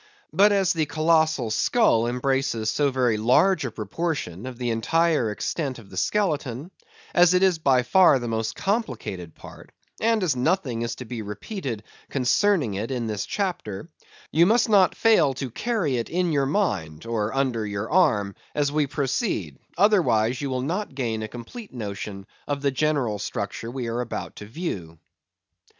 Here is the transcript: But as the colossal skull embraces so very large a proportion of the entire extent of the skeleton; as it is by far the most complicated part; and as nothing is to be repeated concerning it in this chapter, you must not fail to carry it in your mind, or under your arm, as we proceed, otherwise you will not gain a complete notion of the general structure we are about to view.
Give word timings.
But 0.33 0.51
as 0.51 0.73
the 0.73 0.87
colossal 0.87 1.51
skull 1.51 2.07
embraces 2.07 2.71
so 2.71 2.89
very 2.89 3.17
large 3.17 3.65
a 3.65 3.69
proportion 3.69 4.47
of 4.47 4.57
the 4.57 4.71
entire 4.71 5.29
extent 5.29 5.77
of 5.77 5.91
the 5.91 5.95
skeleton; 5.95 6.71
as 7.13 7.35
it 7.35 7.43
is 7.43 7.59
by 7.59 7.83
far 7.83 8.17
the 8.17 8.27
most 8.27 8.55
complicated 8.55 9.35
part; 9.35 9.71
and 9.99 10.23
as 10.23 10.35
nothing 10.35 10.81
is 10.81 10.95
to 10.95 11.05
be 11.05 11.21
repeated 11.21 11.83
concerning 12.09 12.73
it 12.73 12.89
in 12.89 13.05
this 13.05 13.27
chapter, 13.27 13.89
you 14.31 14.47
must 14.47 14.67
not 14.69 14.95
fail 14.95 15.35
to 15.35 15.51
carry 15.51 15.97
it 15.97 16.09
in 16.09 16.31
your 16.31 16.47
mind, 16.47 17.05
or 17.05 17.31
under 17.31 17.63
your 17.63 17.87
arm, 17.91 18.33
as 18.55 18.71
we 18.71 18.87
proceed, 18.87 19.59
otherwise 19.77 20.41
you 20.41 20.49
will 20.49 20.63
not 20.63 20.95
gain 20.95 21.21
a 21.21 21.27
complete 21.27 21.75
notion 21.75 22.25
of 22.47 22.63
the 22.63 22.71
general 22.71 23.19
structure 23.19 23.69
we 23.69 23.85
are 23.85 24.01
about 24.01 24.35
to 24.37 24.47
view. 24.47 24.97